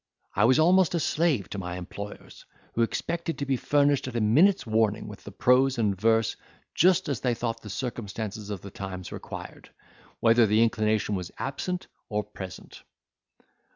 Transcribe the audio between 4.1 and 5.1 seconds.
a minute's warning